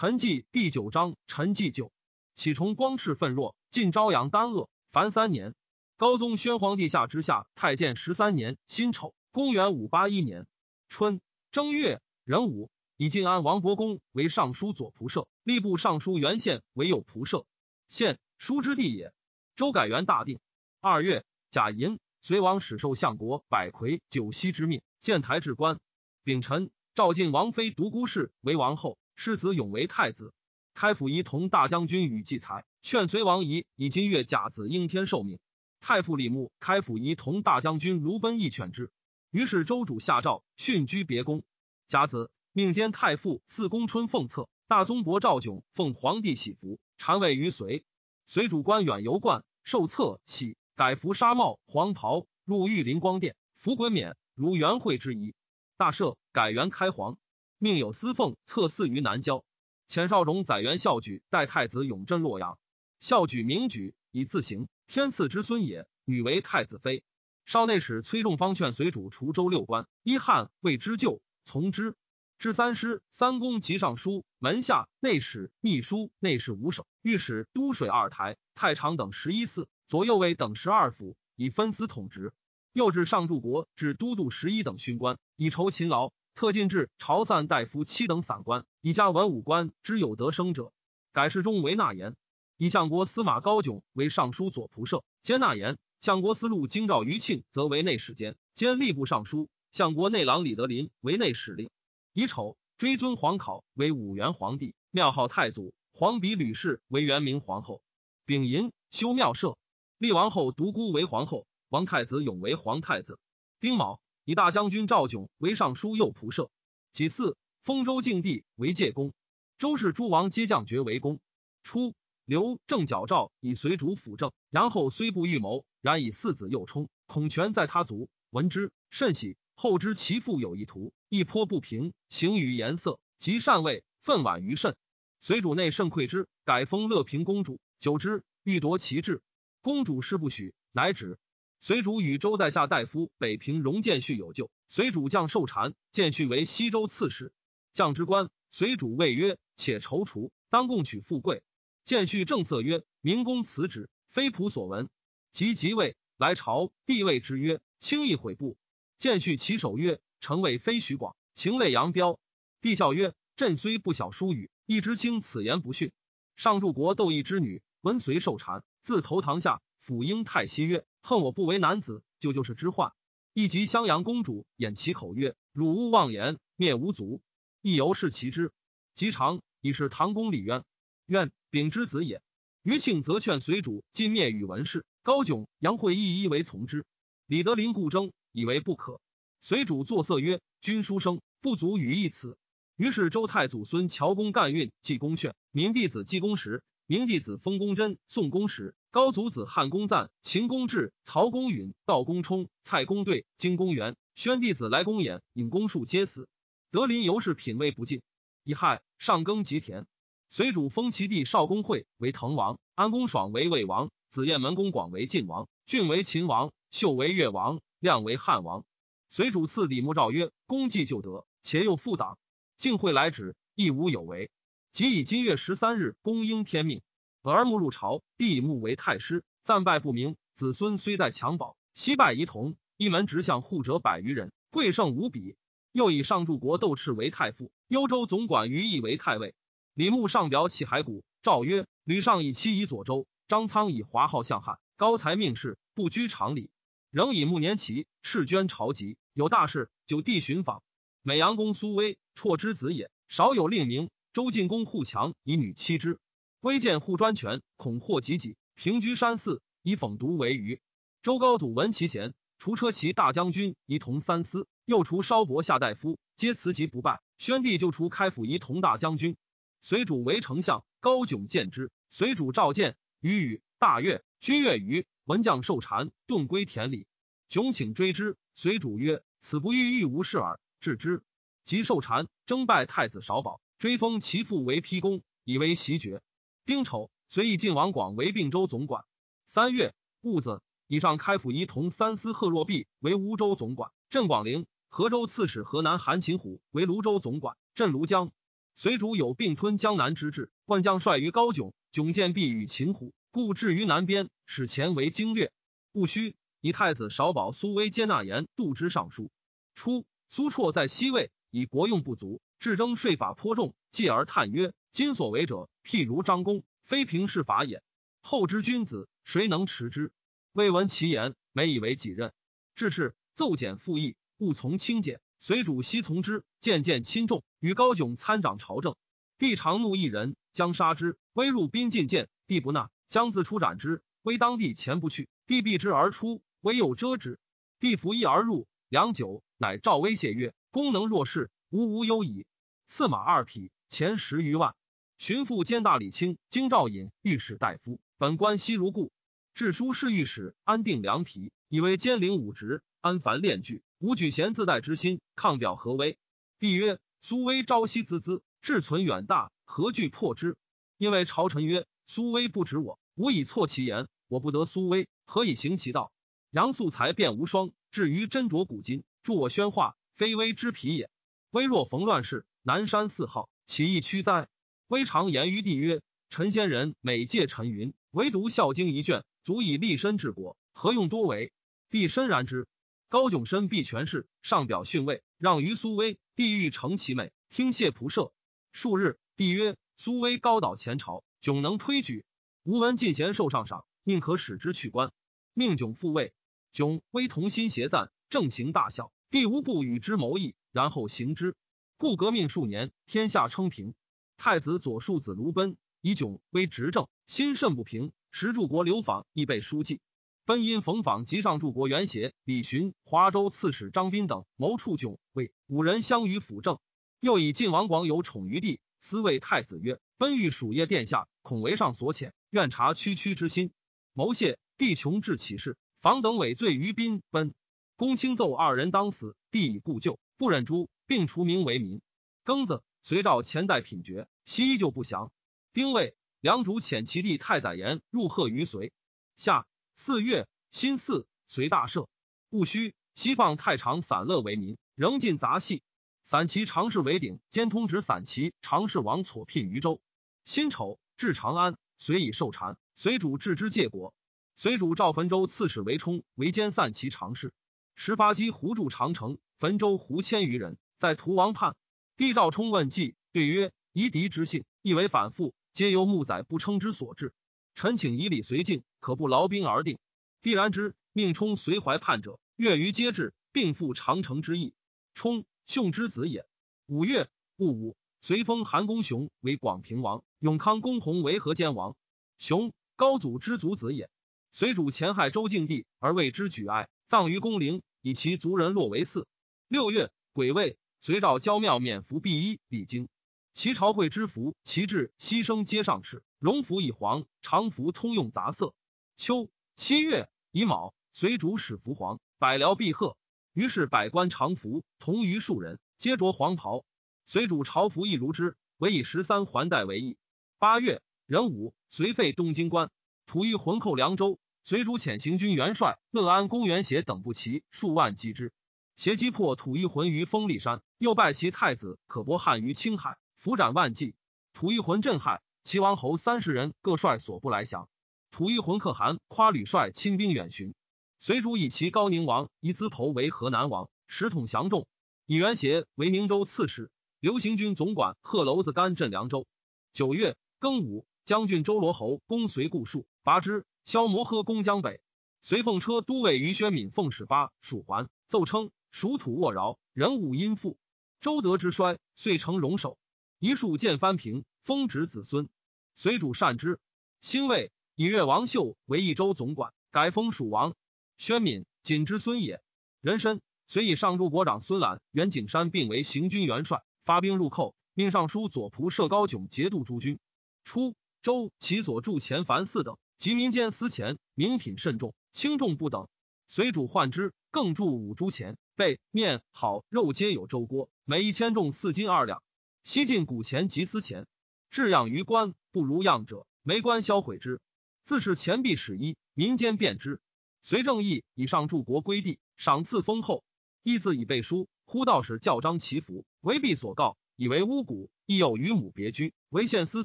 [0.00, 1.92] 陈纪第九章，陈纪九，
[2.34, 5.54] 启崇光赤愤若，晋朝阳丹恶，凡三年。
[5.98, 10.46] 高宗宣皇帝下之下，太监十三年，辛丑，公元五八一年
[10.88, 11.20] 春
[11.52, 17.44] 正月壬午，以晋安王伯公为尚书左仆射，吏部尚书元宪为右仆射，
[17.86, 19.12] 宪书之地也。
[19.54, 20.40] 周改元大定
[20.80, 25.78] 二月甲寅，隋王始受相国百魁九锡之命，建台置官。
[26.24, 30.32] 丙辰，赵晋王妃独孤氏为王后，世子永为太子。
[30.72, 35.38] 开府仪同大将军与季才劝隋王仪以今月甲子应天受命。
[35.78, 38.90] 太傅李牧、开府仪同大将军卢奔一犬之。
[39.30, 41.42] 于是周主下诏训居别宫。
[41.86, 44.48] 甲子，命兼太傅四公春奉策。
[44.66, 47.84] 大宗伯赵炯奉皇帝喜服，禅位于隋。
[48.24, 55.34] 隋主官远游冠，受册喜，改服纱帽黄袍，入玉林光殿，服衮冕，如元会之仪。
[55.76, 57.18] 大赦，改元开皇，
[57.62, 59.44] 命有司凤策祀于南郊。
[59.86, 62.58] 遣少荣载元孝举代太子永镇洛阳。
[63.00, 64.66] 孝举名举，以自行。
[64.86, 67.04] 天赐之孙也，女为太子妃。
[67.44, 71.96] 少内史崔仲方劝随主除州六官，一汉谓之旧，从之。
[72.38, 82.32] 至三师、三公及尚书、门下、内史、秘书、内侍五省、御史、都水二台、太常等十一寺，左右卫等十二府，以分司统职。
[82.72, 86.14] 又至上柱国，至都督十一等勋官，以酬勤劳。
[86.40, 90.72] 特进至朝散大夫七等散官，以加文武官之有得生者。
[91.12, 92.16] 改世中为纳言。
[92.56, 101.68] 以相国司马高炯为尚书左仆射，兼纳言；相国司路京兆余庆则为内史监，兼吏部尚书；相国内郎李德林为内史令。
[102.14, 107.82] 乙丑，追尊皇考为武元皇帝，庙号太祖；皇比吕氏为元明皇后。
[108.24, 109.58] 丙寅，修庙社，
[109.98, 113.18] 立王后独孤为皇后，王太子永为皇太子。
[113.60, 114.00] 丁卯，
[114.30, 116.52] 以大将军赵炯为尚书右仆射。
[116.92, 119.12] 其次，封州境地为介公。
[119.58, 121.18] 周氏诸王皆降爵为公。
[121.64, 121.96] 初。
[122.26, 128.08] 刘正矫诏以随主辅政，然后虽不预谋，然以四子幼冲，孔权在他族。
[128.30, 129.36] 闻之甚喜。
[129.56, 134.76] 后知其父有一图，一颇不平，行于颜色，及禅位，愤惋于甚。
[135.18, 137.58] 随主内甚愧之，改封乐平公主。
[137.80, 139.22] 久之，欲夺其志，
[139.60, 141.18] 公主事不许，乃止。
[141.62, 147.34] 随主与周在下大夫北平荣建续有旧，随主将受禅，建续为西周刺史，
[147.74, 148.30] 将之官。
[148.48, 151.42] 随主谓曰：“且踌躇，当共取富贵。”
[151.84, 154.88] 建续正色曰：“明公辞职，非仆所闻。”
[155.32, 158.56] 即即位来朝，帝谓之曰：“轻易悔不？”
[158.96, 162.18] 建续起手曰：“臣谓非徐广，情类扬彪。”
[162.62, 165.92] 帝笑曰：“朕虽不晓书语，亦知卿此言不逊。”
[166.36, 172.92] 上柱国窦毅之女闻随受禅，自头堂下抚婴太息曰：“恨我不为男子，就就是之患。”
[173.32, 177.22] 亦及襄阳公主掩其口曰：“汝勿妄言，灭无族。”
[177.62, 178.52] 亦由是其之。
[178.94, 180.64] 及长已是唐公李渊。
[181.06, 182.22] 愿丙之子也。
[182.62, 184.84] 余庆则劝随主尽灭宇文氏。
[185.02, 186.84] 高炯、杨惠一一为从之。
[187.26, 189.00] 李德林故争，以为不可。
[189.40, 192.36] 随主作色曰：“君书生不足与一此。”
[192.76, 206.28] 于是周太祖孙乔公干运祭公炫，明弟子祭公时，明弟子封公真、宋公时，高祖子汉公赞、秦公志、曹公允、道公冲、蔡公对、金公元、宣弟子来公演、尹公树皆死。
[206.72, 208.02] 德林尤是品味不尽，
[208.42, 209.86] 乙亥，上耕吉田。
[210.28, 218.64] 随主封其弟少公会为滕王，安公爽为魏王，子彦门公广为晋王，郡为秦王，秀为越王，亮为汉王。
[219.08, 222.18] 随主赐李牧诏曰：“功绩就得，且又复党。”
[222.58, 224.28] 晋会来止，亦无有为。
[224.72, 226.80] 即以今月十三日，公应天命，
[227.22, 230.14] 而目入朝，帝以目为太师，赞拜不明。
[230.32, 232.56] 子孙虽在襁褓，惜拜仪同。
[232.76, 235.36] 一门直相护者百余人，贵盛无比。
[235.72, 239.34] 又以上柱国窦赤为太傅，幽州总管于毅为太尉。
[239.74, 246.48] 李牧上表起骸骨，诏曰：“吕尚以妻以左州，张苍以华号向汉，高才命士，不拘常理，
[246.90, 248.96] 仍以暮年齐，赤捐朝籍。
[249.14, 250.62] 有大事，就地寻访。
[251.02, 253.90] 美阳公苏威，绰之子也，少有令名。
[254.12, 256.00] 周进公护强以女妻之，
[256.40, 260.60] 威见护专权，恐祸及己，平居山寺，以讽毒为娱。
[261.00, 267.00] 周高祖闻其贤，除车骑大将军仪同三司，又除稍伯下大夫，皆辞疾不拜。
[267.18, 269.16] 宣帝就除开府仪同大将军。”
[269.62, 271.70] 随主为丞相，高炯见之。
[271.88, 274.02] 随主召见，与语大悦。
[274.18, 276.88] 君悦于文将受禅，顿归田里。
[277.28, 281.04] 炯请追之，随主曰：“此不欲欲无事耳。”置之。
[281.44, 286.00] 即受禅，征拜太子少保，追封其父为丕公，以为袭爵。
[286.46, 288.86] 丁丑，随意晋王广为并州总管。
[289.26, 298.12] 三月戊子，以上开府仪同三司贺若弼为梧州总管，镇广陵；河州刺史河南韩擒虎为泸州总管，镇庐江。
[298.54, 305.32] 随主有并吞江南之志，万将帅于高迥，迥见弼与秦虎，故至于南边，使前为经略。
[305.72, 309.10] 戊戌，以太子少保苏威接纳言度之尚书。
[309.54, 317.62] 初，苏绰在西魏，以国用不足，至征税法颇重，继而叹曰：“今所为者，譬如张公，非平事法也。
[318.00, 319.92] 后之君子，谁能持之？”
[320.32, 322.14] 未闻其言，每以为己任。
[322.54, 325.02] 至是，奏简复议，勿从轻简。
[325.18, 328.74] 随主悉从之，渐渐亲重，与高迥参掌朝政。
[329.18, 330.96] 帝常怒一人，将杀之。
[331.12, 333.82] 威入宾进谏，帝不纳，将自出斩之。
[334.00, 337.20] 威当地前不去，帝避之而出，威又遮之。
[337.58, 339.22] 帝服役而入，良久。
[339.36, 342.24] 乃召威谢曰：“功能若是，吾无忧矣。”
[342.72, 344.54] 赐马二匹，钱十余万。
[344.96, 348.92] 巡抚兼大理卿京兆尹御史大夫，本官悉如故。
[349.34, 355.98] 致书侍御史安定良皮，以为兼领武职，安凡练具，无举贤自带之心，抗表何威？
[356.38, 360.36] 帝曰：“苏威朝夕孜孜，志存远大，何惧破之？”
[360.78, 365.90] 因为朝臣曰：“苏威不止我，吾以错其言，我不得苏威，何以行其道？”
[366.30, 368.84] 杨素才辩无双，至于斟酌古今。
[369.02, 370.88] 助我宣化，非微之皮也。
[371.30, 374.26] 微若逢乱世，南山四号，岂易屈哉？
[374.66, 381.32] 微常言于帝曰：“臣先人每戒陈云，唯独《孝经》一卷，足以立身治国，何用多为？”
[381.68, 382.48] 帝深然之。
[382.88, 385.98] 高炯身必权势，上表训位，让于苏威。
[386.16, 388.10] 帝欲成其美，听谢仆射。
[388.52, 392.06] 数日，帝曰：“苏威高蹈前朝，迥能推举。
[392.44, 394.92] 吾闻进贤受上赏，宁可使之去官，
[395.34, 396.14] 命迥复位。
[396.54, 401.36] 迥微同心协赞。”正行大孝，帝无不与之谋议，然后行之。
[401.80, 403.72] 故革命数年，天下称平。
[404.18, 407.92] 太子左庶子卢奔以迥为执政，心甚不平。
[408.10, 409.80] 时柱国流访，亦被书记。
[410.26, 416.58] 奔因逢访及上柱国元协李寻、华州刺史张斌等谋处迥，为五人相与辅政。
[417.00, 423.52] 又以晋王广有宠于帝，私谓太子曰：“奔欲属业殿下，恐为上所遣，愿察区区之心。”
[423.94, 427.32] 谋谢，帝穷至其事，房等委罪于宾奔。
[427.74, 431.82] 公卿奏二人当死，帝以故旧，不忍诛，并除名为民。
[432.24, 435.12] 庚子，隋诏前代品爵，西依旧不详。
[435.52, 438.72] 丁未，梁主遣其弟太宰言入贺于隋。
[439.14, 439.46] 夏
[439.76, 441.86] 四月，辛巳，隋大赦。
[442.30, 445.62] 戊戌，西放太常散乐为民，仍进杂戏。
[446.02, 449.80] 散骑常侍为鼎，兼通直散骑常侍王所聘于州。
[450.24, 452.58] 辛丑，至长安，遂以受禅。
[452.74, 453.94] 隋主置之戒国。
[454.34, 457.32] 隋主赵汾州刺史为冲为兼散骑常侍。
[457.76, 461.56] 十发击胡筑长城，汾州胡千余人，在屠王叛。
[461.98, 467.12] 帝赵冲问计，对曰：“夷狄之信，亦为反复，皆由木宰不称之所致。
[467.54, 469.78] 臣请以礼随敬，可不劳兵而定。”
[470.22, 474.54] 帝然之，命冲随怀叛者，月余皆至，并复长城之意。
[474.94, 476.24] 冲，兄之子也。
[476.66, 481.76] 五月戊午，随封韩公雄为广平王，永康公弘为河间王。
[482.16, 483.90] 雄，高祖之族子也。
[484.32, 487.60] 随主前害周敬帝，而为之举哀，葬于宫陵。
[487.82, 489.04] 以其族人落为嗣。
[489.48, 492.88] 六月，癸未，隋诏交庙免服必衣礼经。
[493.34, 498.54] 其朝会之服，其制牺牲皆上士，荣服以黄，常服通用杂色。
[498.96, 502.96] 秋七月乙卯，隋主使服黄，百僚必贺。
[503.34, 506.64] 于是百官常服，同于数人，皆着黄袍。
[507.04, 509.98] 隋主朝服亦如之，唯以十三环带为宜。
[510.38, 512.70] 八月壬午，隋废东京官，
[513.04, 514.18] 吐于浑寇凉州。
[514.44, 518.32] 随主遣行军元帅乐安公元协等不齐数万击之，
[518.80, 523.94] 协击破吐一浑于丰利山，又拜其太子可伯汉于青海，伏斩万计。
[524.32, 527.68] 吐一浑震撼，齐王侯三十人各率所部来降。
[528.10, 530.54] 吐一浑可汗夸吕帅亲兵远巡，
[530.98, 534.66] 随主以其高宁王以资侯为河南王，实统降众，
[535.04, 536.70] 以元协为宁州刺史，
[537.00, 539.26] 刘行军总管贺楼子干镇凉州。
[539.74, 543.44] 九月庚午，将军周罗侯攻随故戍，拔之。
[543.62, 544.80] 萧摩诃攻江北，
[545.20, 550.56] 随奉车都尉于宣敏奉使八蜀还，奏称蜀土沃饶，人物殷富。
[551.00, 552.78] 周德之衰，遂成戎首。
[553.18, 555.28] 一树见翻平，封侄子孙。
[555.74, 556.60] 随主善之。
[557.00, 560.54] 兴魏，以越王秀为益州总管，改封蜀王。
[560.98, 562.42] 宣敏锦之孙也。
[562.80, 569.98] 人参，遂以上柱国长孙览、袁景山并为行军元帅，发兵入寇，命尚书左仆射高迥节度诸军。
[570.44, 572.78] 初，周其所驻前樊四等。
[572.98, 575.88] 及民间私钱，名品甚重，轻重不等。
[576.28, 582.22] 随主换之，更铸五铢钱，贝面好肉皆有周锅，每一千重四斤二两。
[582.62, 584.06] 西晋古钱及私钱，
[584.50, 587.40] 置养于官，不如样者，没官销毁之。
[587.84, 589.98] 自是钱币始一，民间便之。
[590.42, 593.24] 隋正义以上柱国归地，赏赐丰厚。
[593.62, 599.84] 义字以背书，忽道士教张祈福，为必所告，以为巫蛊，亦有与母别居，为献司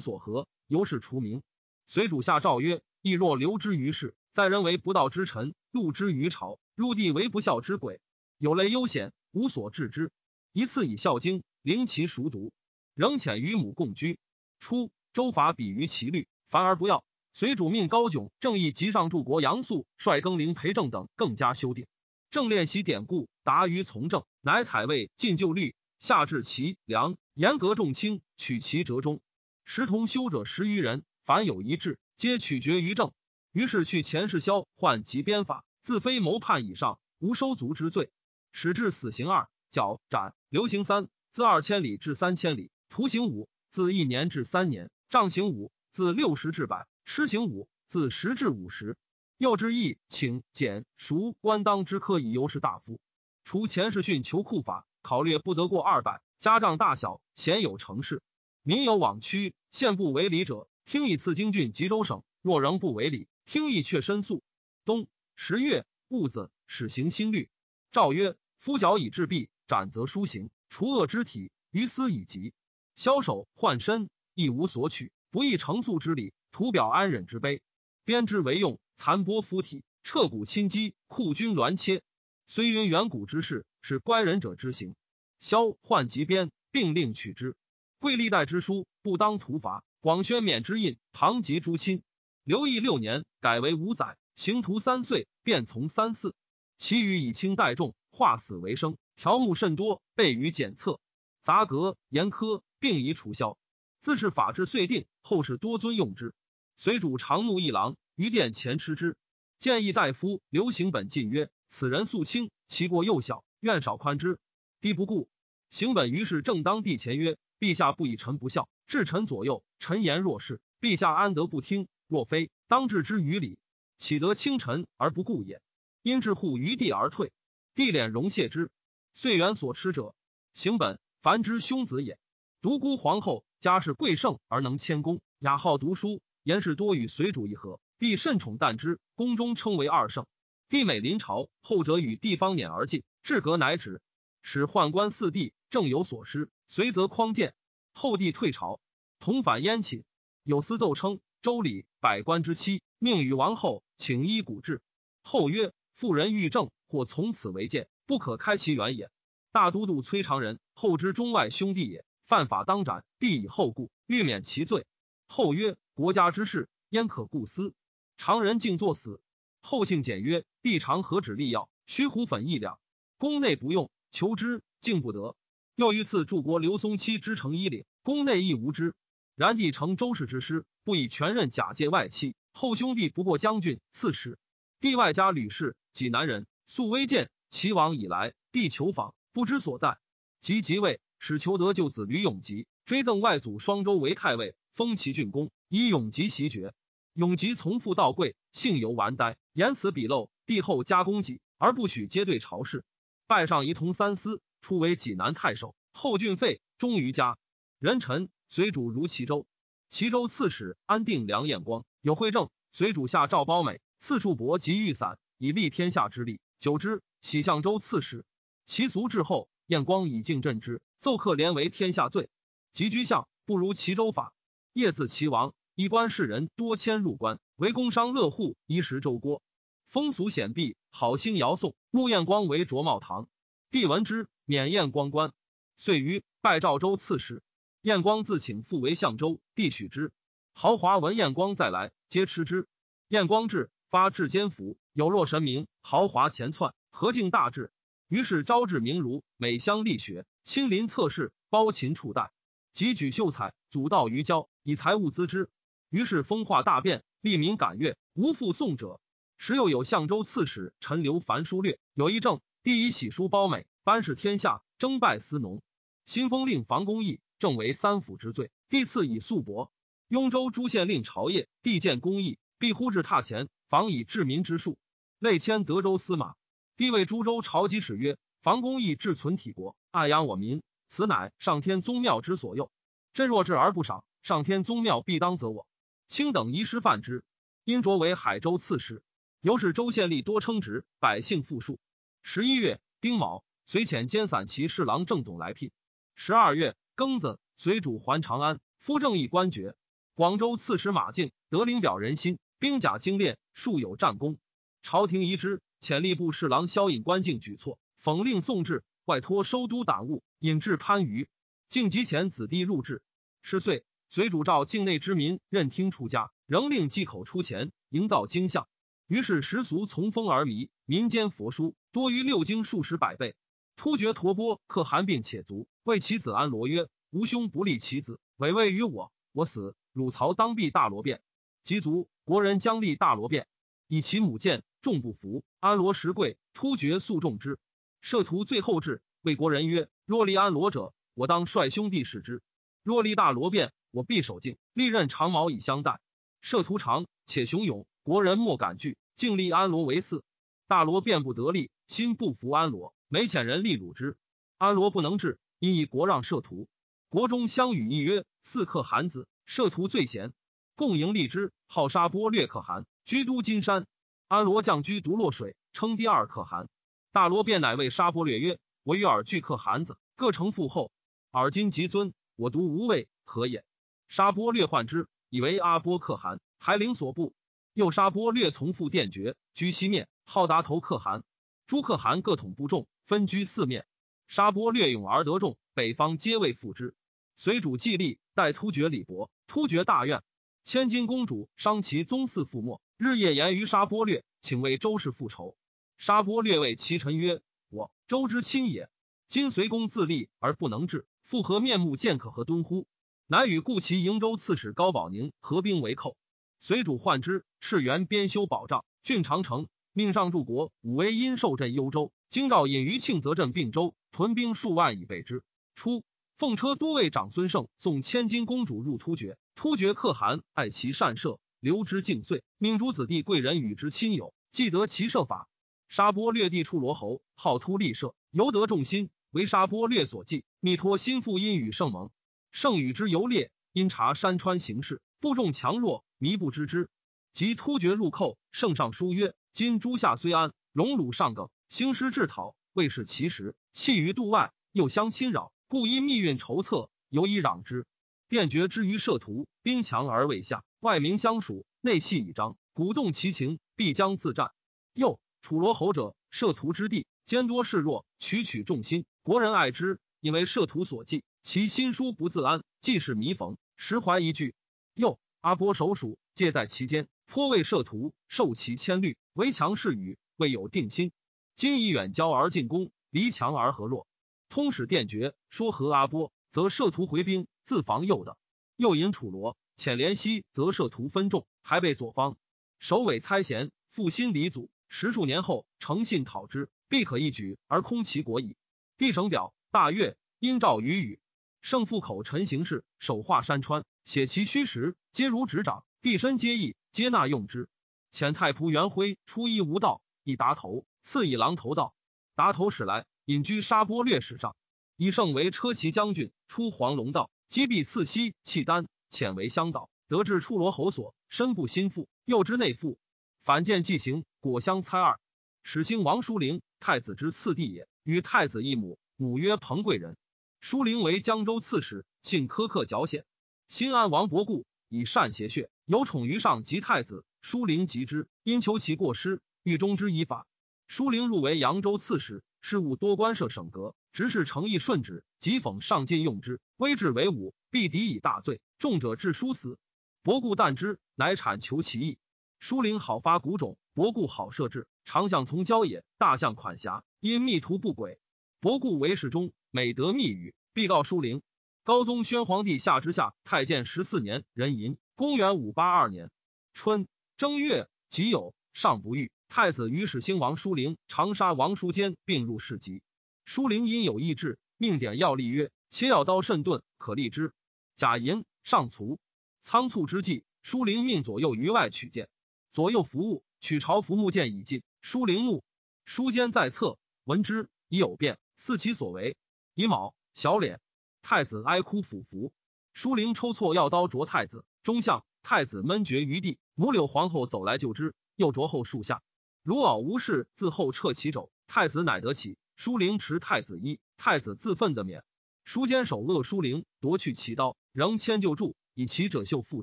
[0.00, 1.42] 所合，由是除名。
[1.86, 8.02] 随主下诏曰：亦若留之于世，在人为不道之臣，入之于朝，入地为不孝之鬼，
[8.38, 10.10] 有类悠险，无所治之。
[10.52, 12.52] 一次以孝经，临其熟读，
[12.94, 14.18] 仍遣与母共居。
[14.60, 17.04] 初，周法比于其律，凡而不要。
[17.32, 21.86] 随主命高炯、正义及上柱国杨素率更陵裴正等更加修订。
[22.30, 29.20] 正练习典故，达于从政，乃采位进旧律，下至其良，严格重轻，取其折中。
[29.64, 33.12] 时同修者十余人，凡有一志，皆取决于政。
[33.52, 38.10] 于是去前世萧换及鞭法，自非谋叛以上，无收族之罪，
[38.58, 46.88] 使至死刑二，绞斩，流刑三，自二千里至三千里，徒刑五，自一年至三年，杖刑五，自六十至百。
[47.04, 48.96] 施刑五，自十至五十。
[49.36, 52.98] 又之意，请简赎官当之科以由是大夫。
[53.44, 56.22] 除前世训求库法，考略不得过二百。
[56.38, 58.22] 家账大小，鲜有成事。
[58.62, 64.42] 民有往屈，县不为礼者，听以赐京郡吉州省；若仍不为礼，听以却申诉。
[64.86, 67.50] 冬十月戊子，始行新律。
[67.92, 72.52] 诏曰：夫矫以治弊，斩则书刑，除恶之体，于斯以及。
[72.96, 76.32] 枭首换身，亦无所取，不亦成素之礼。
[76.50, 77.60] 图表安忍之悲，
[78.04, 82.02] 编之为用，残剥夫体，彻骨侵肌，库军挛切。
[82.46, 84.94] 虽云远古之事，是乖人者之行。
[85.38, 87.56] 萧换及编，并令取之。
[87.98, 89.84] 贵历代之书，不当徒罚。
[90.00, 92.02] 广宣免之印，唐及诸亲。
[92.42, 96.34] 刘义六年，改为五载，刑徒三岁，便从三四。
[96.78, 98.96] 其余以轻代重，化死为生。
[99.14, 101.00] 条目甚多，备于检测。
[101.42, 103.58] 杂格严苛，并已除销。
[104.00, 106.34] 自是法制遂定，后世多尊用之。
[106.76, 109.18] 随主长怒一郎于殿前吃之，
[109.58, 114.38] 建议大夫刘行本进曰：“此人素轻，其过幼小，愿少宽之。”
[114.80, 115.28] 帝不顾。
[115.68, 121.86] 行本于是正当帝前曰：“陛下不以臣不孝，至臣左右，臣言若是，陛下安得不听？
[122.08, 123.58] 若非，当治之于理，
[123.98, 125.60] 岂得轻臣而不顾也？”
[126.02, 127.32] 因至护于地而退，
[127.76, 128.70] 帝敛容谢之。
[129.12, 130.14] 岁元所吃者，
[130.54, 132.18] 行本凡之兄子也。
[132.62, 136.22] 独孤皇后家世贵盛而能谦恭，雅好读书。
[136.42, 140.26] 言事多与随主议和，帝甚宠惮之，宫中称为二圣。
[140.70, 144.00] 帝每临朝，后者与地方辇而进，至格乃止，
[144.40, 147.52] 使宦官四帝正有所失，随则匡谏。
[147.92, 148.80] 后帝退朝，
[149.18, 150.02] 同反燕寝。
[150.44, 154.80] 有司奏称，周礼百官之妻命与王后，请依古制。
[155.22, 159.10] 后曰：妇人欲政，或从此为鉴，不可开其源也。
[159.50, 163.02] 大都督崔长仁后之中外兄弟也，犯法当斩。
[163.18, 164.86] 帝以后故，欲免其罪。
[165.26, 165.76] 后曰。
[165.94, 167.72] 国家之事，焉可顾私？
[168.18, 169.18] 常人竟作死。
[169.62, 172.78] 后姓简曰：“帝常何止利药，须胡粉一两，
[173.16, 175.34] 宫内不用，求之竟不得。
[175.74, 178.94] 又一次助国刘松期之成衣领，宫内亦无之。
[179.36, 182.34] 然帝承周氏之师，不以全任假借外戚。
[182.52, 184.38] 后兄弟不过将军、刺史。
[184.80, 187.30] 帝外家吕氏，济南人，素微见。
[187.48, 189.96] 齐王以来，帝求访，不知所在。
[190.42, 195.50] 即即位，使求得舅子吕永吉追赠外祖双周为太尉，封其郡公。
[195.70, 196.74] 以永吉袭爵，
[197.14, 200.28] 永吉从父到贵，性犹顽呆，言辞鄙陋。
[200.44, 202.84] 帝后加功己，而不许接对朝事。
[203.26, 205.74] 拜上仪同三司，初为济南太守。
[205.92, 207.38] 后郡废，终于家。
[207.78, 209.46] 人臣随主如齐州，
[209.88, 216.40] 齐州刺史安定梁彦光有惠政，随主下诏褒美，赐数帛及玉伞，以立天下之力。
[216.58, 218.24] 久之，喜相州刺史。
[218.64, 222.30] 其俗至后，晏光以敬镇之，奏克连为天下罪。
[222.72, 224.34] 及居相，不如齐州法。
[224.72, 229.42] 叶自齐王，以观士人多迁入关，为工商乐户，衣食周郭，
[229.88, 231.74] 风俗显蔽，好兴尧颂。
[231.90, 233.28] 穆晏光为卓茂堂，
[233.70, 235.32] 帝闻之，免晏光官。
[235.76, 237.42] 遂于拜赵州刺史。
[237.82, 240.12] 晏光自请复为相州，帝许之。
[240.52, 242.66] 豪华闻彦光再来，皆吃之。
[243.08, 247.70] 晏光至，发至监府，有若神明，豪华前窜，何敬大志。
[248.08, 252.32] 于是招致名儒，每乡立学，亲临测试，包秦处代。
[252.72, 255.50] 即举秀才，祖道于郊，以财物资之。
[255.90, 258.98] 于是风化大变，利民感悦，无复送者。
[259.36, 265.62] 时又有相州刺史陈留樊书略，有一政，第一喜书褒美，班氏天下，征拜司农。
[266.06, 268.50] 新封令房公义，正为三府之罪。
[268.70, 269.68] 帝赐以素帛。
[270.08, 274.78] 雍州诸县令朝谒，帝见公义，必呼至榻前，防以治民之术。
[275.18, 276.34] 累迁德州司马。
[276.76, 282.70] 帝谓诸州朝集使曰：“房公义志存体国，爱养我民。”此乃上天宗庙之所用，
[283.14, 285.66] 朕若治而不赏，上天宗庙必当责我。
[286.06, 287.24] 卿等遗失犯之。
[287.64, 289.02] 因擢为海州刺史，
[289.40, 291.80] 由是州县吏多称职，百姓富庶。
[292.22, 295.72] 十一月，丁卯，随遣兼散骑侍郎郑总来聘。
[296.14, 299.74] 十二月，庚子，随主还长安，夫正义官爵。
[300.14, 304.38] 广州刺史马进得领表人心，兵甲精练，数有战功。
[304.86, 311.26] 朝廷疑之，遣吏部侍郎萧引官敬举措，讽令送至，外托收督党务，引至番禺。
[311.68, 313.02] 敬及前子弟入质。
[313.42, 318.68] 十岁，随主召境内之民任听出家，仍令祭口出钱，营造经像。
[319.08, 323.34] 于是时俗从风而靡，民间佛书多于六经数十百倍。
[323.74, 331.22] 突厥陀波可汗病且卒，谓其子安罗曰：“吾兄不立其子，委位于我，我死，汝曹当必大罗变。
[331.64, 333.48] 及卒，国人将立大罗变，
[333.88, 335.42] 以其母见，众不服。
[335.58, 337.58] 安罗石贵，突厥诉众之。
[338.00, 342.38] 摄图最后至，谓国人曰：若立安罗者，我当率兄弟使之；
[342.84, 345.98] 若立大罗变，我必守境，利刃长矛以相待。
[346.40, 350.22] 摄图长且雄勇。”国人莫敢惧，竟立安罗为嗣。
[350.68, 354.16] 大罗便不得力，心不服安罗，每遣人力辱之。
[354.56, 356.68] 安罗不能治，因以国让摄图。
[357.08, 360.32] 国中相与议曰：“四可汗子，摄图最贤，
[360.76, 361.52] 共迎立之。
[361.66, 363.84] 好杀波略可汗，居都金山。
[364.28, 366.68] 安罗降居独洛水，称第二可汗。
[367.12, 370.90] 大罗便乃为沙波略曰：‘我与尔俱可汗子，各成父后。
[371.30, 373.64] 尔今极尊，我独无畏，何也？’
[374.08, 377.34] 沙波略患之，以为阿波可汗，还领所部。
[377.72, 381.22] 又沙波略从父殿爵，居西面，号达头可汗。
[381.68, 383.86] 诸可汗各统部众，分居四面。
[384.26, 386.96] 沙波略勇而得众，北方皆为附之。
[387.36, 390.24] 随主既立，待突厥李伯，突厥大愿。
[390.64, 395.54] 千金公主伤其宗嗣覆没，日夜言于沙波略，请为周氏复仇。
[395.98, 398.88] 沙波略谓其臣曰：“我周之亲也。
[399.28, 402.86] 今随公自立而不能治，复何面目见可和敦乎？”
[403.28, 406.16] 乃与故其瀛州刺史高保宁合兵为寇。
[406.58, 415.42] 随主患之，赤元编修保障，郡长城，命上柱国武威因受镇幽州，京兆尹于庆泽镇并州，屯兵数万以备之。
[415.74, 416.02] 初，
[416.38, 425.48] 奉车都尉长孙胜送千金公主入突厥，突厥可汗爱其善射，留之尽岁，命诸子弟贵人与之亲友，既得其射法。
[425.88, 432.12] 沙波略地处罗侯，好突利射，尤得众心，为沙波略所忌，密托心腹因与圣盟，
[432.52, 436.04] 圣与之游猎，因察山川形势，部众强弱。
[436.18, 436.88] 弥不知之，
[437.32, 443.56] 及突厥入寇，圣上书曰：“今诸夏虽安，荣辱上梗，兴师制讨，未是其时。
[443.72, 447.88] 弃于度外，又相侵扰，故因密运筹策，犹以攘之。
[448.28, 454.52] 殿绝之于摄图，兵强而未下，外民相属，内系以张，鼓动其情，必将自战。
[454.92, 464.54] 又楚罗侯者，摄图之地，兼多势弱，取取众心，国人爱之，因为摄图所忌，其心书不自安，既是弥缝，实怀一句。
[464.94, 471.12] 又。”阿波首属皆在其间，颇为摄图，受其千虑，为强势与，未有定心。
[471.54, 474.08] 今以远交而进攻，离强而和弱。
[474.48, 478.36] 通使殿爵说和阿波，则摄图回兵自防右的。
[478.74, 482.36] 又引楚罗遣连西，则摄图分众，还被左方
[482.78, 484.70] 首尾猜贤，复心离祖。
[484.88, 488.56] 十数年后，诚信讨之，必可一举而空其国矣。
[488.96, 491.20] 帝省表大悦，因诏于宇。
[491.60, 493.84] 胜负口陈行事，手画山川。
[494.04, 497.68] 写其虚实，皆如指掌；地身皆意，皆纳用之。
[498.12, 501.92] 遣太仆元辉初一无道，以达头，赐以狼头道。
[502.34, 504.56] 达头使来，隐居沙波略史上。
[504.96, 508.86] 以胜为车骑将军，出黄龙道，击毙刺西契丹，
[509.16, 509.88] 遣为乡导。
[510.08, 512.96] 得至出罗侯所，身不心腹，又知内腹。
[513.42, 515.18] 反见既行，果相猜二。
[515.64, 520.16] 始兴王叔陵，太子之次弟也，与太子一母，母曰彭贵人。
[520.60, 523.24] 叔陵为江州刺史，性苛刻矫险。
[523.66, 527.24] 新安王伯固以善邪血，有宠于上及太子。
[527.40, 530.46] 叔陵及之，因求其过失，欲终之以法。
[530.86, 536.60] 舒陵入为扬州刺史，事务多官设省阁，执事诚意顺旨，即讽上进用之。
[536.76, 539.78] 威至为武，必敌以大罪，重者致殊死。
[540.22, 542.16] 伯固惮之，乃产求其意。
[542.58, 548.18] 舒陵好发谷种，伯固好设置，常向从郊野，大象款辖，因密图不轨。
[548.60, 551.42] 伯固为世中，每得密语，必告舒陵。
[551.84, 556.30] 高宗宣皇帝下之下太监十四年，壬寅，公元五八二年
[556.72, 559.30] 春正月己酉，上不遇。
[559.50, 563.02] 太子于始兴王叔陵长沙王叔坚并入侍疾。
[563.44, 567.52] 叔陵因有意志，命典要立曰：“切要刀甚钝，可立之。”
[567.96, 569.18] 贾银上卒，
[569.62, 572.28] 仓促之际，叔陵命左右于外取剑，
[572.74, 574.82] 左右服务，取朝服木剑已尽。
[575.00, 575.64] 叔陵怒，
[576.04, 579.34] 叔坚在侧闻之，已有变，似其所为。
[579.72, 580.78] 乙卯，小脸。
[581.22, 582.52] 太子哀哭俯伏，
[582.92, 586.58] 舒陵抽错药刀啄太子，中相太子闷绝于地。
[586.74, 589.22] 母柳皇后走来救之，又啄后树下。
[589.62, 592.58] 如敖无事，自后撤其肘，太子乃得起。
[592.76, 595.24] 舒陵持太子衣，太子自奋得免。
[595.64, 599.82] 书坚手扼书灵，夺去其刀，仍迁就住，以其者袖复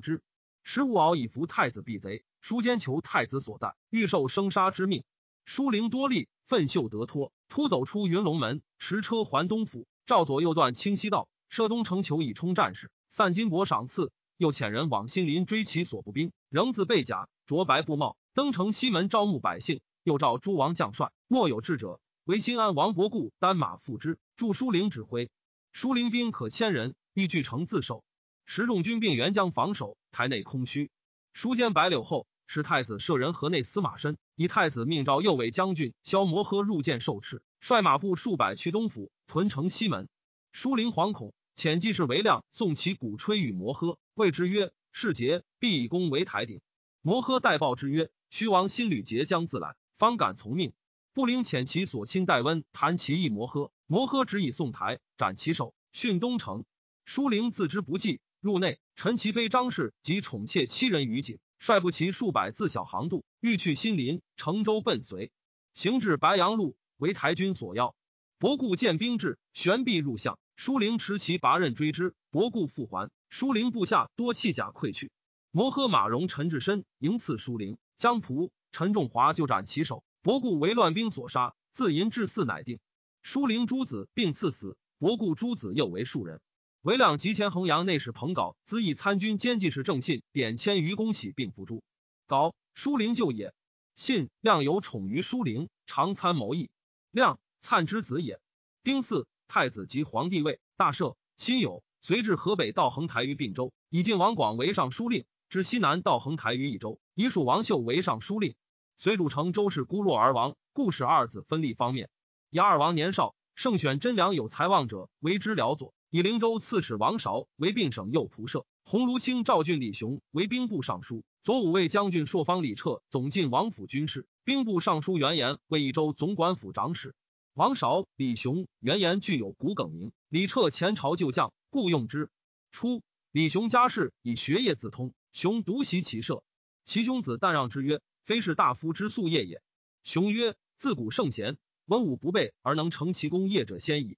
[0.00, 0.22] 之。
[0.62, 5.02] 十五敖以服太子避贼，书坚求太子所在，欲受生杀之命。
[5.44, 9.88] 书灵多力，奋袖得脱，突走出云龙门，持车还东府。
[10.06, 14.12] 赵左右断清溪道，设东城求以充战士，散金帛赏赐。
[14.36, 19.80] 又遣人往新林追其所部兵，仍自备甲，着白布帽，登城西门招募百姓。
[20.04, 21.98] 又召诸王将帅，莫有智者。
[22.22, 25.32] 唯新安王伯固单马赴之，助书灵指挥。
[25.72, 28.04] 书灵兵可千人，欲据城自守。
[28.44, 30.90] 时众军并援将防守，台内空虚。
[31.32, 40.08] 书坚白柳后，使太子舍人河内司马申，以太子命召右卫将军萧摩诃入见受敕，率马步数百去东府屯城西门。
[40.50, 46.60] 书灵惶恐，遣记事为亮送其鼓吹与摩诃，谓之曰：“世节必以功为台鼎。”
[47.00, 50.72] 摩诃代报之曰：“虚王新吕节将自来，方敢从命。”
[51.14, 56.64] 不灵遣其所亲戴温弹其一摩诃，摩诃只以宋台斩其首，训东城。
[57.04, 65.30] 舒灵自知不济，入内，陈其妃张氏及宠妾七人于井，率部骑数百自小航渡，欲去新林，乘舟奔随。
[65.74, 67.94] 行至白杨路，为台军所要。
[68.38, 70.38] 伯固见兵至，悬臂入相。
[70.56, 73.10] 舒灵持其拔刃追之，伯固复还。
[73.28, 75.10] 舒灵部下多弃甲溃去。
[75.50, 80.04] 摩诃马戎陈志深迎刺舒灵，江仆陈仲华就斩其首。
[80.22, 82.78] 伯固为乱兵所杀，自淫至嗣，乃定。
[83.22, 86.40] 舒灵诸子并赐死，伯固诸子又为庶人。
[86.84, 91.82] 韦亮及前衡阳内史彭镐资议参军兼记事正信，点迁于公喜，并伏诛。
[92.28, 93.54] 镐书灵就也。
[93.94, 96.68] 信亮有宠于书灵，常参谋议。
[97.10, 98.38] 亮粲之子也。
[98.82, 101.16] 丁巳，太子及皇帝位，大赦。
[101.36, 108.56] 辛酉，随至河北道衡台于并州，以晋王广为尚书令；至西南道衡台于益州，以蜀王秀为尚书令。
[108.98, 112.10] 隋主成周氏孤弱而亡，故使二子分立方面。
[112.50, 115.94] 以二王年少，胜选真良有才望者为之辽左。
[116.14, 127.16] 以灵州刺史王韶为并省右仆射，鸿胪卿赵郡李雄为兵部尚书，左武卫将军朔方李彻总进王府军事，兵部尚书袁延为益州总管府长史。
[127.54, 132.30] 王韶、李雄、袁延具有骨梗名，李彻前朝旧将，故用之。
[132.70, 136.44] 初，李雄家世以学业自通，雄独习其社，
[136.84, 138.00] 其兄子但让之曰。
[138.22, 139.60] 非是大夫之夙业也。
[140.04, 144.16] 雄曰：“自古圣贤，文武不备而能成其功业者先矣。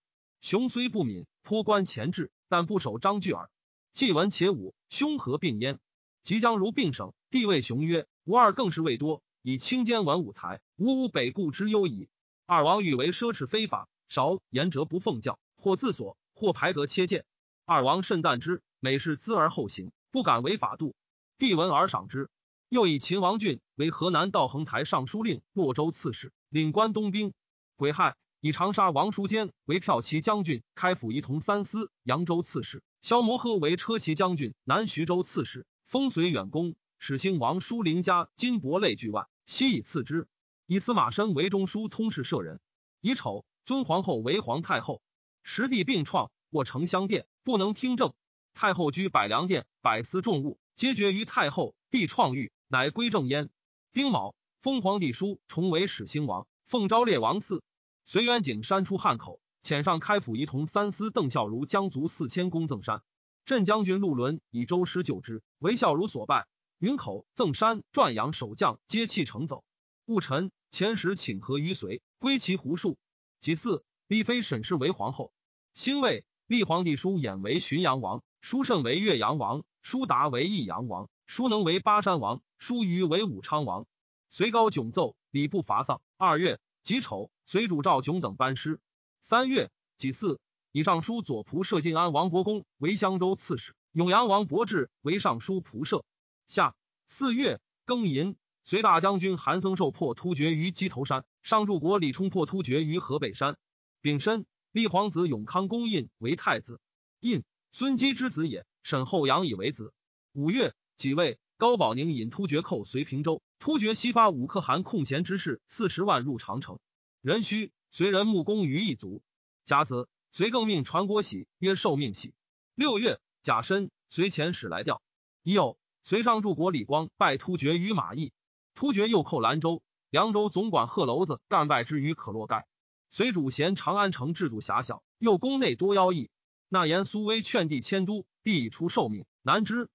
[0.48, 3.50] 雄虽不敏，颇观前志，但不守章句耳。
[3.92, 5.80] 既文且武，兄何并焉？
[6.22, 12.08] 即将如并省，帝谓雄曰：‘吾二更是未多，以清兼文武才，吾无北顾之忧矣。’
[12.46, 17.24] 二王欲为奢侈非法，少言折不奉教，或自所，或排革切谏。
[17.64, 20.94] 二王甚惮之，每事咨而后行，不敢违法度。
[21.38, 22.30] 帝闻而赏之。”
[22.70, 27.34] 又以秦王俊为河南道衡台尚书令、洛州刺史，领关东兵。
[27.74, 28.14] 癸亥，
[28.46, 35.66] 以长沙王叔坚为骠骑将军、开府仪同三司、扬州刺史；萧摩诃为车骑将军、南徐州刺史。
[35.84, 40.28] 封随远公，始兴王叔陵家金帛类巨万，悉以赐之。
[40.68, 42.60] 以司马申为中书通事舍人。
[43.00, 45.02] 乙丑，尊皇后为皇太后。
[45.42, 48.14] 时帝病创，卧丞相殿，不能听政。
[48.54, 51.74] 太后居百良殿，百司重务皆决于太后。
[51.90, 52.52] 帝创狱。
[52.68, 53.50] 乃归正焉。
[53.92, 57.60] 丁卯，封皇帝叔重为始兴王，奉昭烈王嗣。
[58.08, 63.02] 随元景山出汉口，遣上开府仪同三司邓孝孺将卒四千公赠山。
[63.44, 66.46] 镇将军陆伦以周师救之，为孝孺所败。
[66.78, 69.64] 云口、赠山、转阳守将皆弃城走。
[70.04, 72.96] 戊辰，前时请和于随，归其胡数。
[73.40, 75.32] 己巳，立妃沈氏为皇后。
[75.74, 82.40] 辛未，立皇帝叔衍为浔阳王，叔慎为岳阳王，叔达为益阳王，叔能为巴山王。
[82.56, 83.84] 叔虞为武昌王，
[84.28, 86.00] 隋高迥奏，礼部伐丧。
[86.16, 88.80] 二月己丑，随主赵炯等班师。
[89.20, 90.40] 三月己巳，
[90.72, 96.04] 以尚书左仆射晋安王伯公为襄州刺史，永阳王伯志为尚书仆射。
[96.48, 96.74] 夏
[97.06, 103.56] 四月庚寅，随大将军韩僧受破突厥于鸡头山，上柱国李冲破突厥于河北山。
[104.00, 106.80] 丙申，立皇子永康公印为太子。
[107.20, 109.94] 印孙基之子也，沈后阳以为子。
[110.32, 111.38] 五月己未。
[111.58, 116.78] 高保宁引突厥寇随平州，突厥西发五可汗空闲之士四十万入长城。
[117.20, 119.22] 壬戌，随人木工于一族。
[119.64, 122.34] 甲子，随更命传国玺，曰受命玺。
[122.74, 125.02] 六月甲申，随遣使来调。
[125.42, 128.32] 乙酉，随上柱国李光拜突厥于马邑。
[128.74, 132.66] 突厥又寇兰州，凉州总管贺楼子干败之于可洛盖。
[133.08, 136.30] 随主嫌长安城制度狭小，又宫内多妖异。
[136.68, 139.88] 那言苏威劝帝迁都，帝已出受命，难之。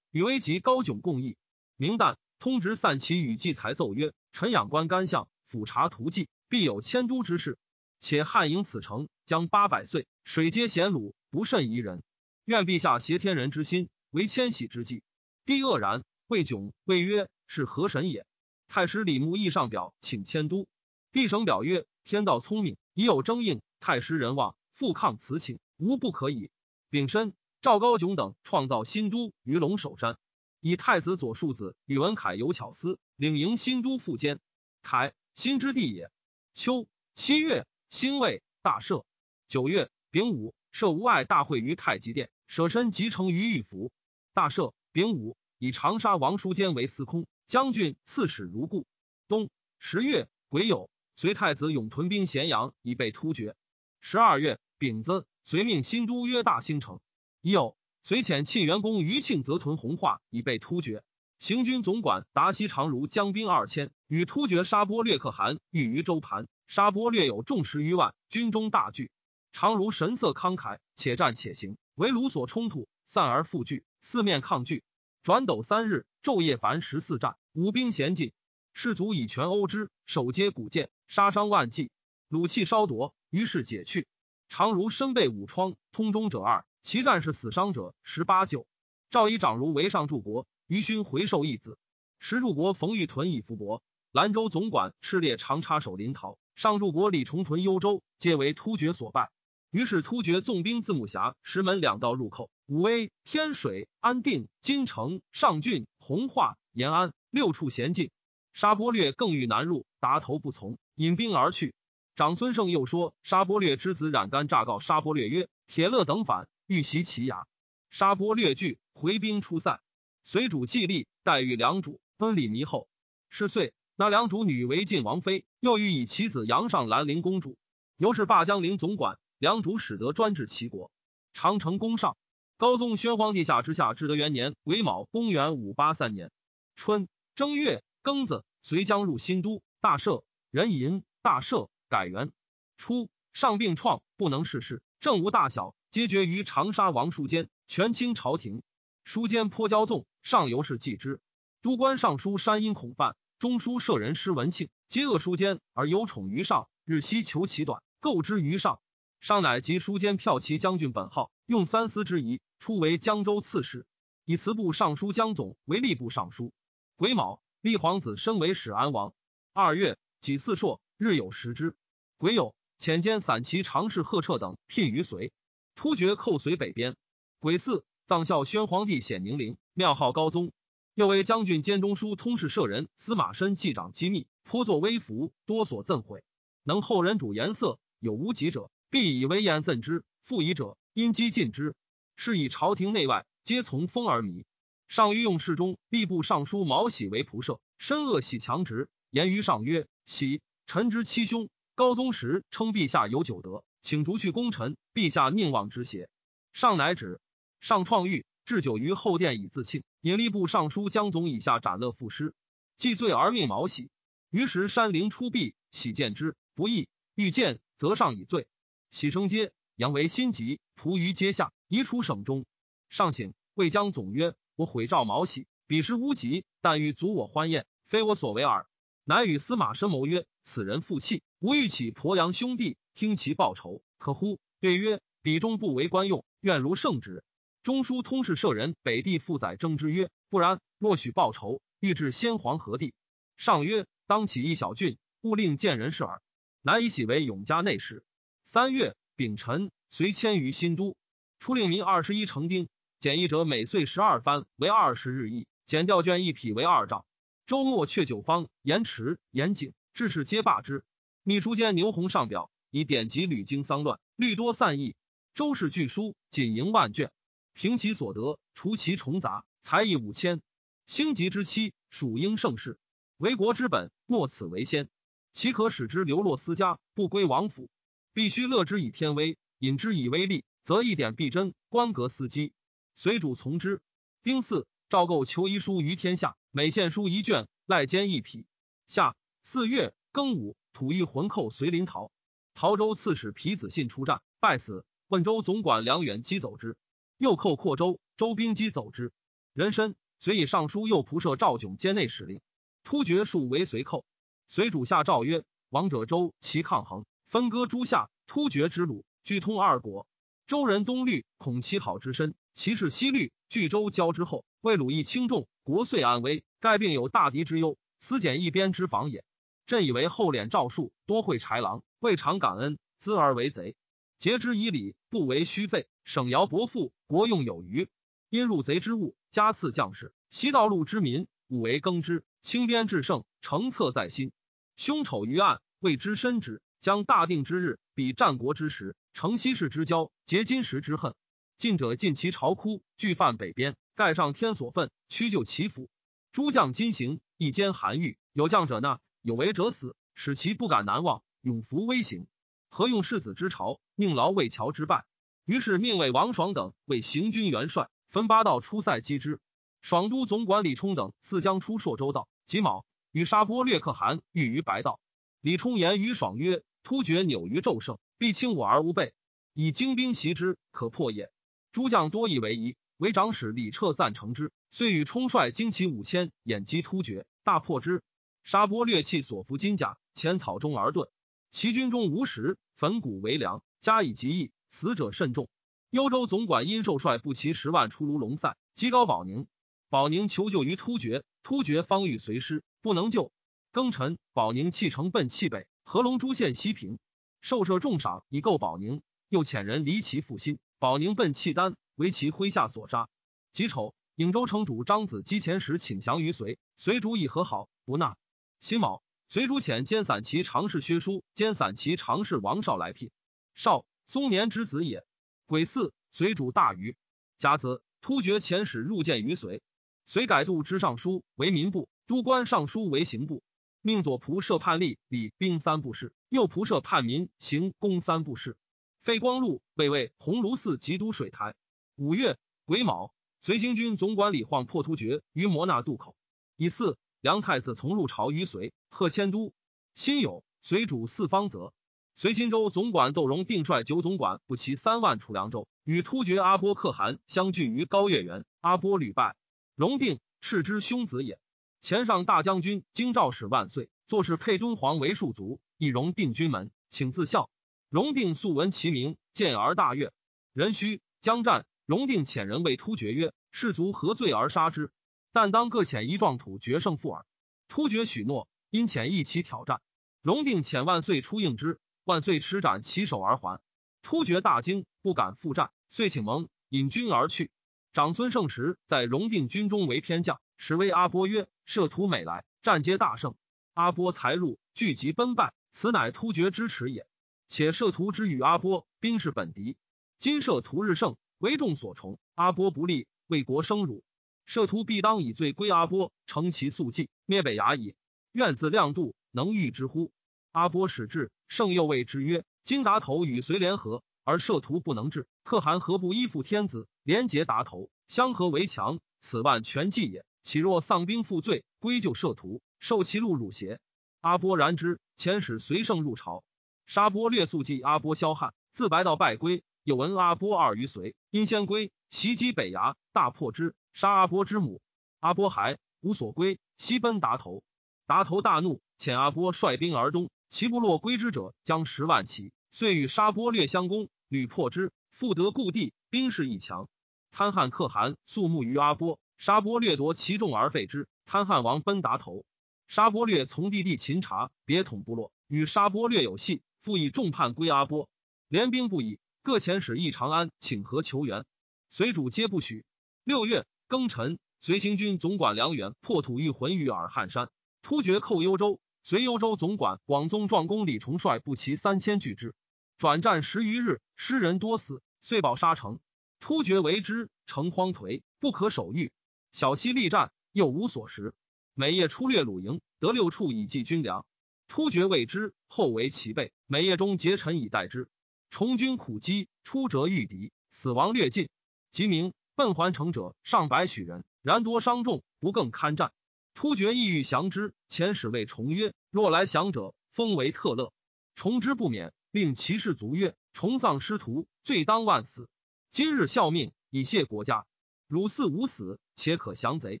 [0.12, 1.36] 与危及高迥共议。
[1.76, 7.58] 明旦，通直散骑与季才奏曰：“臣仰观干相，俯察图计，必有迁都之事。
[7.98, 12.02] 且汉营此城将八百岁，水皆贤鲁，不甚宜人。
[12.44, 15.02] 愿陛下挟天人之心，为迁徙之计。
[15.44, 18.26] 帝愕然，谓囧，谓曰：“是何神也？”
[18.68, 20.68] 太师李牧议上表，请迁都。
[21.10, 23.62] 帝省表曰：“天道聪明，已有征应。
[23.80, 26.50] 太师人望，复抗此请，无不可以。”
[26.90, 30.18] 丙申，赵高炯等创造新都于龙首山，
[30.60, 34.38] 以太子左庶子宇文恺有巧思，领营新都复监。
[34.82, 36.10] 恺，新之地也。
[36.56, 39.04] 秋七月，辛未，大赦。
[39.46, 43.92] 九月丙午，设无碍大会于太极殿，舍身即成于玉府。
[44.32, 44.72] 大赦。
[44.90, 48.86] 丙午，以长沙王叔坚为司空，将军、刺史如故。
[49.28, 53.54] 冬十月癸酉，随太子永屯兵咸阳，以备突厥。
[54.00, 55.26] 十二月丙子。
[55.44, 57.00] 遂命新都约大兴城，
[57.42, 61.04] 已有随遣庆元公于庆泽屯弘化，以备突厥。
[61.46, 66.48] 行军总管达西长如将兵二千，与突厥沙波略可汗遇于周盘。
[66.66, 69.12] 沙波略有众十余万，军中大惧。
[69.52, 74.82] 长如神色慷慨，且战且行，为卢所冲突，散而复聚，四面抗拒。
[75.22, 78.32] 转斗三日，昼夜凡十四战，五兵咸尽，
[78.72, 81.92] 士卒以拳殴之，手接古剑，杀伤万计。
[82.26, 84.08] 鲁气稍夺，于是解去。
[84.48, 88.66] 常如身被五疮，通中者二，其战士死伤者十八九。
[89.10, 91.78] 赵以长如为上柱国，于勋回授义子。
[92.18, 96.38] 石柱国冯玉屯以福伯，兰州总管赤烈长插手临洮。
[96.56, 99.30] 上柱国李重屯幽州，皆为突厥所败。
[99.70, 108.10] 于是突厥纵兵自木峡、石门两道入寇，武威、天水、安定、金城、上郡、弘化、延安六处咸尽。
[108.52, 111.74] 沙波略更欲南入，达头不从，引兵而去。
[112.14, 117.46] 长孙晟又说：“沙波略之子冉干诈告沙波略曰：‘铁勒等反，欲袭其牙。’
[117.90, 119.80] 沙波略惧，回兵出塞。
[120.28, 122.88] 随主继立，待遇良主，恩礼弥厚。
[123.30, 127.56] 是岁，那良主女为晋王妃，又欲以其子杨上兰陵公主。
[127.96, 130.90] 由是霸江陵总管，良主使得专治齐国。
[131.32, 132.16] 长城宫上。
[132.56, 136.32] 高宗宣皇帝下之下至德元年癸卯，公元五八三年
[136.74, 142.32] 春正月庚子，随将入新都，大赦，人淫，大赦。”改元
[142.76, 148.64] 初，上病创，不能事事，政无大小，皆决于长沙王书坚，权倾朝廷。
[149.06, 151.20] 书坚颇骄纵，上游是继之。
[151.62, 158.80] 都官尚书山阴孔范，中书舍人施文庆，皆恶书坚而有宠于上，日夕求其短，构之于上。
[159.20, 163.86] 上乃及书坚骠骑将军本号，用三司之仪，初为江州刺史，
[164.24, 166.52] 以辞部尚书江总为吏部尚书。
[166.96, 169.14] 癸卯，立皇子升为始安王。
[169.52, 170.80] 二月，己巳朔。
[170.98, 171.76] 日有食之，
[172.18, 175.32] 癸酉，遣兼散骑常侍贺彻等聘于隋，
[175.76, 176.96] 突厥寇随北边。
[177.38, 180.52] 癸巳，葬孝宣皇帝显宁陵，庙号高宗。
[180.94, 186.22] 又为将军兼中书通事舍人司马申记掌机密，颇作威服，多所赠毁。
[186.62, 191.74] 能后人主颜色，有无己者，必以威严赠之；复以者，因机尽之。
[192.14, 194.44] 是以朝廷内外皆从风而靡。
[194.86, 206.08] 上于用事中，吏部尚书毛喜为仆射，深恶喜强直，言于上曰：“喜。”臣之七兄，高宗时称陛下有九德，请逐去功臣，陛下宁忘之邪？
[206.52, 207.18] 上乃止。
[207.66, 209.82] 上创谕，置酒于后殿以自庆。
[210.00, 212.32] 引吏部尚书江总以下斩勒赋诗，
[212.76, 213.90] 既罪而命毛喜。
[214.30, 218.46] 于时山陵出毕，喜见之不义，欲见，则上以罪。
[218.92, 222.46] 喜生阶，扬为心急，仆于阶下，移出省中。
[222.88, 228.68] 上醒，谓江总曰：“我毁诏毛喜，彼时无疾，但欲阻我欢宴，非我所为耳。”
[229.02, 237.24] 乃与司马申谋曰：“此人负气，吾欲起鄱阳兄弟，听其报仇，可乎？”对曰：“彼中不为官用，愿如圣旨。”
[237.66, 242.94] 中书通事舍人北地副宰征之曰：“不然，若许报仇，欲至先皇何地？”
[243.36, 246.22] 上曰：“当起一小郡，勿令见人事耳。”
[246.62, 248.04] 乃以喜为永嘉内侍。
[248.44, 250.96] 三月丙辰，随迁于新都。
[251.40, 252.68] 初令民二十一成丁，
[253.00, 257.04] 减役者每岁十二番，为二十日役；减调卷一匹为二丈。
[257.46, 260.84] 周末却九方延迟严谨，致使皆罢之。
[261.24, 264.94] 秘书监牛弘上表以典籍屡经丧乱，律多散佚。
[265.34, 267.10] 周氏巨书仅营万卷，
[267.58, 270.42] 凭其所得，除其重杂，才艺五千。
[270.86, 272.78] 兴极之期，属应盛世。
[273.16, 274.90] 为国之本，莫此为先。
[275.32, 277.70] 岂可使之流落私家，不归王府？
[278.12, 282.52] 必须乐之以天威，引之以威力，则一点必真，官格司机，
[282.94, 283.80] 随主从之。
[284.22, 284.66] 丁巳。
[284.90, 288.44] 赵构求遗书于天下，每献书一卷，赖监一匹。
[288.86, 292.12] 夏四月庚午，吐一魂寇随临洮。
[292.52, 294.84] 陶州刺史皮子信出战，败死。
[295.08, 296.76] 问州总管梁远击走之，
[297.18, 299.12] 又寇扩州，州兵击走之。
[299.54, 302.40] 人参遂以尚书右仆射赵炯兼内使令。
[302.84, 304.04] 突厥数为随寇，
[304.46, 310.06] 随主下诏曰：王者周其抗衡，分割诸夏，突厥之虏，俱通二国。
[310.46, 316.44] 周人东虑，恐其好之深；其是西虑，据周交之后，为鲁邑轻重，国遂安危。
[316.60, 319.24] 盖并有大敌之忧，思简一边之防也。
[319.66, 323.74] 朕以为后敛诏术，多会豺狼，未尝感恩，资而为贼。
[324.18, 325.88] 节之以礼，不为虚费。
[326.06, 327.90] 省徭薄赋，国用有余。
[328.30, 332.24] 因入贼之物，加赐将士；西道路之民，五为耕之。
[332.42, 334.30] 轻边制胜，成策在心。
[334.76, 336.62] 凶丑于案，谓之深之。
[336.78, 341.16] 将大定之日，比战国之时，成西世之交，结金石之恨。
[341.56, 345.90] 晋者尽其巢窟，拒犯北边，盖上天所愤，屈就其府。
[346.30, 348.16] 诸将今行，一兼韩愈。
[348.32, 352.28] 有将者纳，有为者死，使其不敢难忘，永服威行。
[352.68, 355.04] 何用世子之朝，宁劳魏乔之败？
[355.46, 359.38] 于是命为王爽等为行军元帅，分八道出塞击之。
[359.80, 364.98] 爽都总管李冲等四将出朔州道，己卯与沙波略可汗遇于白道。
[365.40, 369.14] 李冲言于爽曰：“突厥扭于纣胜，必轻我而无备，
[369.54, 371.30] 以精兵袭之，可破也。”
[371.70, 372.74] 诸将多以为疑。
[372.96, 378.02] 为长史李彻赞成之，遂与冲率精骑五千，掩击突厥，大破之。
[378.42, 381.08] 沙波略弃所服金甲，潜草中而遁。
[381.52, 385.48] 其军中无食，焚谷为粮，加以极役，死者甚众。
[385.90, 389.46] 幽州总管殷寿率步骑十万出卢龙塞，击高保宁。
[389.88, 393.32] 保宁求救于突厥，突厥方欲随师，不能救。
[393.72, 396.98] 庚辰，保宁弃城奔契北，合龙诸县西平。
[397.40, 400.58] 受设重赏以购保宁，又遣人离其复心。
[400.78, 401.76] 保宁奔契丹。
[401.94, 403.08] 为其麾下所杀。
[403.52, 408.18] 己丑，颍州城主张子击前时请降于隋，隋主以和好，不纳。
[408.60, 413.10] 辛卯，隋主遣兼散骑常侍薛书、兼散骑常侍王绍来聘。
[413.54, 415.04] 绍，松年之子也。
[415.46, 416.96] 癸巳，随主大虞。
[417.38, 419.62] 甲子，突厥遣使入见于隋。
[420.04, 423.42] 隋改度之尚书为民部，都官尚书为刑部，
[423.82, 428.56] 命左仆射判吏、礼兵三部事，右仆射判民、行工三部事。
[429.02, 431.54] 废光禄，被为鸿胪寺及都水台。
[431.96, 436.16] 五月癸卯，随行军总管李晃破突厥于摩纳渡口。
[436.56, 439.52] 以四梁太子从入朝于隋，贺迁都。
[439.94, 441.72] 辛酉，随主四方泽。
[442.18, 448.46] 随新州总管窦荣定率九总管不齐三万出凉州，与突厥阿波可汗相聚于高月原。
[448.62, 449.36] 阿波屡败，
[449.74, 451.38] 荣定斥之兄子也。
[451.82, 457.50] 前上大将军京兆使万岁，坐是配敦煌为庶族，亦荣定军门，请自效。
[457.90, 460.10] 荣定素闻其名，见而大悦。
[460.54, 461.66] 壬戌，将战。
[461.84, 464.90] 荣定遣人谓突厥曰：“士卒何罪而杀之？
[465.34, 467.26] 但当各遣一壮土决胜负耳。”
[467.68, 469.82] 突厥许诺，因遣一齐挑战。
[470.22, 473.60] 荣定遣万岁出应之，万岁持斩其手而还。
[474.00, 477.50] 突厥大惊，不敢复战，遂请蒙引军而去。
[477.92, 483.34] 长孙胜时在荣定军中为偏将，使谓阿波曰：“射屠每来，战皆大胜。
[483.74, 487.08] 阿波才入，聚集奔败，此乃突厥之耻也。
[487.48, 489.76] 且射屠之与阿波兵是本敌，
[490.16, 494.04] 今射屠日胜。”为众所崇，阿波不利，为国生辱。
[494.46, 497.96] 摄图必当以罪归阿波，成其宿迹，灭北牙矣。
[498.30, 500.12] 愿自量度，能御之乎？
[500.56, 508.98] 阿波使至，圣又谓之曰：“今达头与隋联合，而摄图不能治，可汗何不依附天子，连结达头，相合为强？
[509.20, 510.24] 此万全计也。
[510.42, 513.80] 岂若丧兵负罪，归咎摄图，受其禄辱邪？”
[514.22, 516.42] 阿波然之，遣使随圣入朝。
[516.86, 519.62] 沙波略速记阿波萧汉，自白道败归。
[519.82, 524.80] 有闻阿波二于隋，因先归，袭击北衙，大破之，杀阿波之母。
[525.20, 527.62] 阿波还无所归，西奔达头。
[528.06, 536.88] 达头大怒，遣阿波率兵而东，其部落归之者将十万骑，遂与沙波略相攻，屡破之，复得故地，兵势一强。
[537.30, 541.08] 贪汉可汗肃穆于阿波，沙波略夺其众而废之。
[541.24, 542.44] 贪汉王奔达头，
[542.86, 548.08] 沙波略从弟弟秦察别统部落，与沙波略有隙，复以众叛归阿波，
[548.48, 549.18] 联兵不已。
[549.42, 551.44] 各遣使诣长安请和求援，
[551.88, 552.84] 随主皆不许。
[553.22, 557.48] 六月庚辰，随行军总管梁远破土欲魂于尔汉山，
[557.82, 562.56] 突厥寇幽州，随幽州总管广宗壮公李崇率步骑三千拒之，
[562.98, 566.00] 转战十余日，失人多死，遂保沙城。
[566.40, 569.12] 突厥为之，城荒颓，不可守御。
[569.52, 571.36] 小溪力战，又无所食，
[571.72, 574.26] 每夜出掠鲁营，得六处以济军粮。
[574.66, 578.08] 突厥谓之，后为其备，每夜中劫臣以待之。
[578.50, 581.48] 崇军苦击，出折御敌，死亡略尽。
[581.92, 586.12] 即明奔还城者上百许人，然多伤重，不更堪战。
[586.56, 590.90] 突厥意欲降之，遣使谓崇曰：“若来降者，封为特勒。”
[591.36, 595.50] 崇之不免，令骑士卒曰：“重丧师徒，罪当万死。
[595.90, 597.66] 今日效命，以谢国家。
[598.06, 600.00] 汝嗣无死，且可降贼，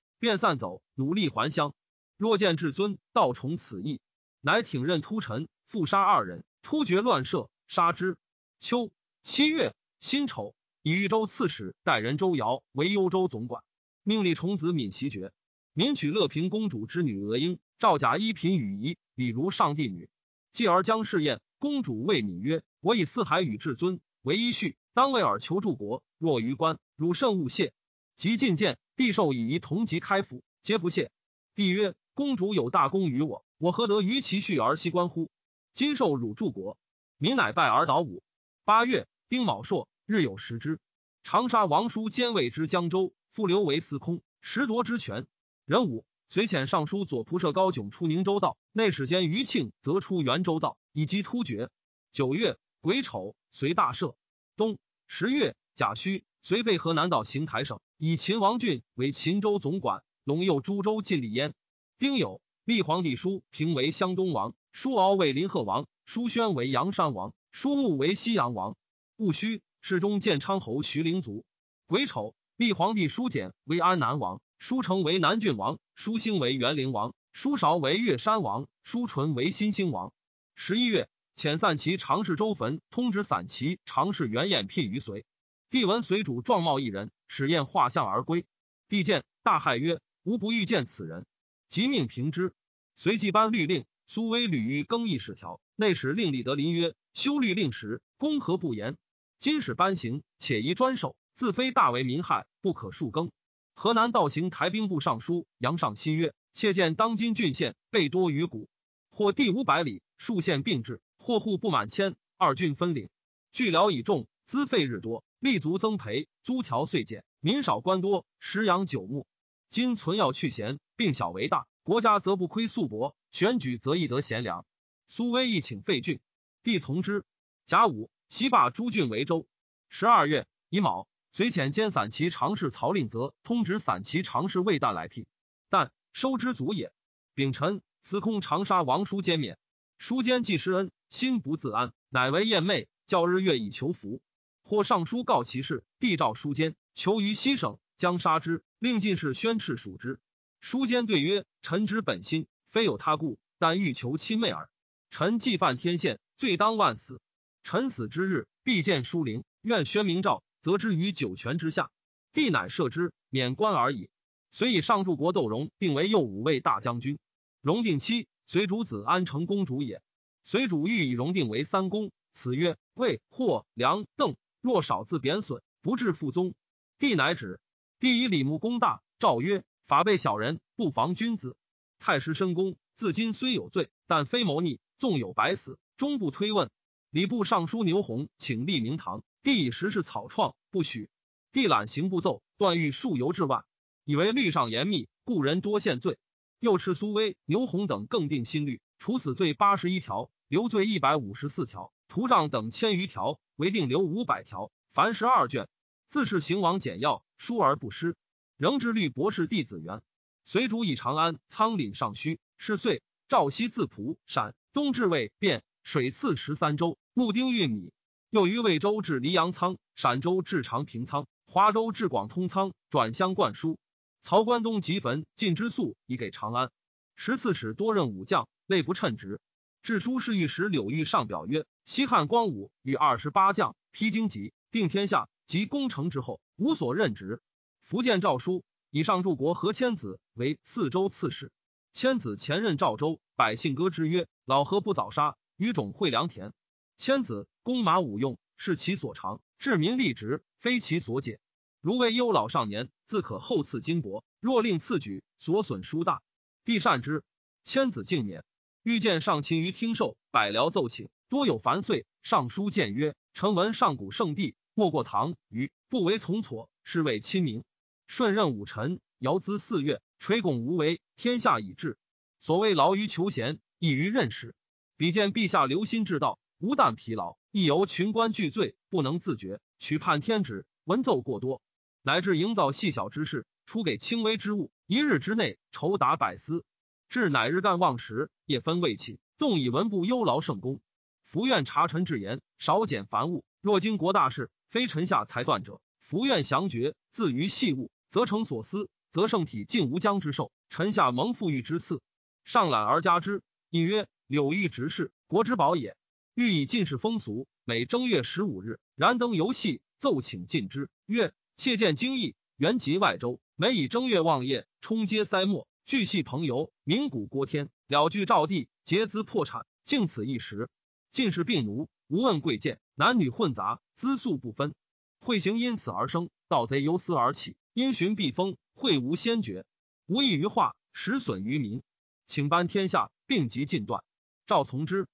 [0.18, 1.74] 便散走，努力还乡。
[2.16, 4.00] 若见至尊，道崇此意，
[4.40, 6.42] 乃挺任突臣，复杀二人。
[6.62, 8.16] 突厥乱射，杀之。
[8.60, 8.90] 秋
[9.20, 13.62] 七月，辛丑，以豫州刺史代人周尧为幽州总管，
[14.02, 15.34] 命立重子闵袭爵。
[15.78, 20.08] 民娶乐平公主之女娥英，赵甲一嫔与仪，礼如上帝女。
[20.50, 26.02] 继而将试宴，公主谓闵曰：“我以四海与至尊为一序，当为尔求助国。
[26.16, 27.74] 若于官，汝甚勿谢。”
[28.16, 31.10] 即进谏，帝授以仪同级开府，皆不谢。
[31.54, 35.30] 帝曰：“公主有大功于我，我何得于其序而息官乎？
[35.74, 36.78] 今受汝助国。”
[37.20, 38.22] 民乃拜而倒武。
[38.64, 40.80] 八月，丁卯朔，日有食之。
[41.22, 45.26] 长沙王叔兼卫之江州，复留为司空，实夺之权。
[45.66, 51.70] 壬午，随遣尚书左仆射高炯出宁州道，内史监余庆则出元州道，以及突厥。
[52.12, 54.14] 九月癸丑，随大赦。
[54.56, 61.52] 冬十月甲戌，随废河南道邢台省，以秦王俊为秦州总管，陇右诸州尽立焉。
[61.98, 68.76] 丁酉，立皇帝叔平为湘东王，叔敖为临贺王，叔宣为阳山王，叔穆为西阳王。
[69.16, 71.44] 戊戌，世中建昌侯徐陵卒。
[71.88, 74.40] 癸丑，立皇帝叔简为安南王。
[74.58, 80.12] 舒成为南郡王，舒兴为元陵王，舒韶为岳山王，舒纯为新兴王。
[80.54, 85.24] 十一月，遣散骑常侍周坟，通知散骑常侍袁衍，辟于随。
[85.68, 88.46] 帝闻随主状貌一人，使宴画像而归。
[88.88, 91.26] 帝见大骇曰：“吾不欲见此人。”
[91.68, 92.54] 即命平之。
[92.94, 95.60] 随即颁律令，苏威屡于更易使条。
[95.74, 98.96] 内史令李德林曰：“修律令时，公何不言？
[99.38, 103.30] 今使颁行，且宜专守，自非大为民害，不可数更。”
[103.78, 108.70] 河南道行台兵部尚书杨尚新曰：“切见当今郡县备多于古，
[109.10, 113.10] 或地五百里，数县并置；或户不满千，二郡分领。
[113.52, 119.26] 聚辽以重，资费日多，立足增赔，租条岁减，民少官多，食养九牧。
[119.68, 124.64] 今存要去贤，并小为大，国家则不亏粟帛，选举则易得贤良。
[125.06, 126.20] 苏威亦请废郡，
[126.62, 127.26] 帝从之。
[127.66, 129.46] 甲午，西罢诸郡为州。
[129.90, 131.06] 十二月乙卯。”
[131.36, 135.26] 随遣兼散骑常侍曹令则通直散骑常侍魏旦来聘，
[135.68, 136.94] 但收之足也。
[137.34, 139.58] 丙辰，司空长沙王叔坚免，
[139.98, 144.22] 叔坚既施恩，心不自安，乃为燕妹，教日月以求福。
[144.62, 150.18] 或上书告其事，帝召叔坚求于西省，将杀之，令进士宣斥属之。
[150.62, 154.70] 叔坚对曰：“臣之本心，非有他故，但欲求亲妹耳。
[155.10, 157.20] 臣既犯天宪，罪当万死。
[157.62, 161.92] 臣死之日，必见书灵，愿宣明诏。”则之于九泉之下，
[162.32, 164.10] 帝乃赦之，免官而已。
[164.50, 167.20] 遂以上柱国窦荣定为右武卫大将军。
[167.60, 170.02] 荣定期，随主子安成公主也。
[170.42, 176.52] 随主欲以荣定为三公，此曰魏、霍、梁、邓，若少自贬损，不至父宗。
[176.98, 177.60] 帝乃止。
[178.00, 181.56] 帝以礼目公大，诏曰：法备小人，不防君子。
[182.00, 186.72] 太师申公，自今虽有罪，但非谋逆，纵有白死，终不推问。
[187.10, 189.22] 礼部尚书牛弘请立明堂。
[189.46, 191.08] 帝以时事草创，不许。
[191.52, 193.64] 帝览刑部奏，断狱数由至万，
[194.02, 196.18] 以为律上严密，故人多限罪。
[196.58, 204.72] 又斥苏威、牛弘等更定新律，处死罪八十一条，留罪一百五十四条，图杖等千余条，为定留五百条。
[204.92, 205.68] 凡十二卷，
[206.08, 208.16] 自是刑王简要，疏而不失。
[208.56, 210.02] 仍之律博士弟子元，
[210.44, 217.92] 随主以长安仓廪上虚，是岁赵西自蒲陕，东至魏汴，水次十三州，木丁玉米。
[218.30, 223.78] 又于魏州至黎阳仓，陕州至长平仓，华州至广通仓，转乡灌输。
[224.20, 226.70] 曹关东即焚尽之粟以给长安。
[227.14, 229.40] 十四使多任武将，累不称职。
[229.80, 237.40] 至书侍御史柳玉上表曰：西汉光武与二十八将披荆棘，定天下及攻城之后，无所任职。
[237.80, 241.52] 福建诏书以上柱国何千子为四州刺史。
[241.92, 246.52] 千子前任赵州，百姓歌之曰：老何不早杀，与种会良田。
[246.96, 247.46] 千子。
[247.62, 251.40] 弓马武用是其所长，治民立职非其所解。
[251.80, 256.22] 如为忧老少年，自可厚赐金帛；若令赐举，所损殊大。
[256.64, 257.24] 帝善之。
[257.64, 258.44] 千子敬免。
[258.84, 262.06] 欲见上卿于听受，百僚奏请，多有烦岁。
[262.22, 267.64] 上书谏曰：“臣闻上古圣帝，莫过唐虞，不为从错，是谓亲民。
[268.06, 271.98] 顺任武臣，遥资四月，垂拱无为，天下已治。
[272.38, 274.54] 所谓劳于求贤，易于任使。
[274.96, 281.62] 比见陛下留心治道，无但疲劳。”亦由群官俱罪，不能自觉，取判天旨，文奏过多，
[282.02, 286.64] 乃至营造细小之事，出给轻微之物，一日之内筹达百司，
[287.08, 290.80] 至乃日干忘时，夜分未寝，动以文部忧劳圣功。
[291.22, 293.44] 福愿察臣至言，少减繁务。
[293.62, 296.94] 若经国大事，非臣下裁断者，福愿详决。
[297.08, 300.52] 自于细务，则成所思，则圣体尽无疆之寿。
[300.68, 302.02] 臣下蒙富裕之赐，
[302.44, 303.42] 上览而加之。
[303.70, 305.96] 隐曰：柳玉执事，国之宝也。
[306.36, 320.68] 欲以进士风俗，每正月十五日燃灯游戏，奏请进之，曰：“妾见京邑，原籍外州，每以正月望夜，冲街塞没，聚系朋友，名古郭天，了据赵地，劫资破产，竟此一时。
[321.10, 324.74] 进士病奴，无问贵贱，男女混杂，资素不分。
[325.18, 329.64] 会行因此而生，盗贼由私而起，因循避风，会无先决，
[330.04, 331.82] 无益于化，实损于民。
[332.26, 334.04] 请颁天下，并即尽断。
[334.44, 335.08] 赵从之。